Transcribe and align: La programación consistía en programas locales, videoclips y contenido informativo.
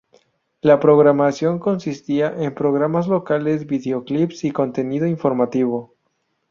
La 0.61 0.79
programación 0.79 1.59
consistía 1.59 2.33
en 2.35 2.55
programas 2.55 3.05
locales, 3.07 3.67
videoclips 3.67 4.43
y 4.45 4.51
contenido 4.51 5.05
informativo. 5.05 5.93